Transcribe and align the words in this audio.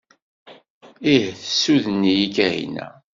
Ih 1.13 1.25
tessuden-iyi 1.39 2.27
Kahina! 2.35 2.87